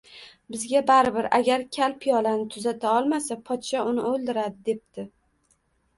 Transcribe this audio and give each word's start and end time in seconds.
Bizga 0.53 0.79
baribir, 0.91 1.27
agar 1.39 1.65
kal 1.77 1.93
piyolani 2.05 2.47
tuzata 2.55 2.95
olmasa, 3.01 3.39
podsho 3.51 3.87
uni 3.93 4.07
o‘ldiradi, 4.13 4.59
debdi 4.71 5.07